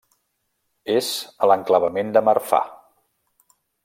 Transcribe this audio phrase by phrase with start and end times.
[0.93, 1.09] És
[1.47, 2.63] a l'enclavament de Marfà.